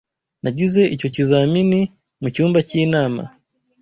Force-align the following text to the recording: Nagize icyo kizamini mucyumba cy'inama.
Nagize 0.43 0.81
icyo 0.95 1.07
kizamini 1.15 1.79
mucyumba 2.21 2.59
cy'inama. 2.67 3.23